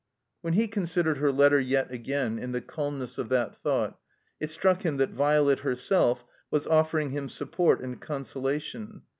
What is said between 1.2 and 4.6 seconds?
letter yet again in the calmness of that thought, it